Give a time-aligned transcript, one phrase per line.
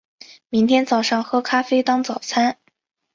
[0.49, 2.57] 明天早上喝咖啡当早餐